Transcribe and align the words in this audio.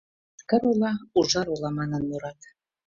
Йошкар-Ола— 0.35 0.91
ужар 1.19 1.47
ола, 1.53 1.69
манын 1.77 2.01
мурат. 2.09 2.39